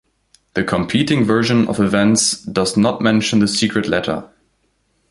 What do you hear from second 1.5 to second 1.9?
of